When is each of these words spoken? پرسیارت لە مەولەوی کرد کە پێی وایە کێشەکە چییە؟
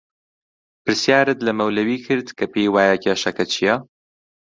پرسیارت 0.83 1.37
لە 1.47 1.51
مەولەوی 1.59 1.99
کرد 2.05 2.27
کە 2.37 2.45
پێی 2.53 2.71
وایە 2.73 2.95
کێشەکە 3.03 3.45
چییە؟ 3.53 3.75